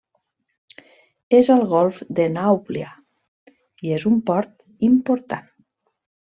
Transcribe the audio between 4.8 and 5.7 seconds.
important.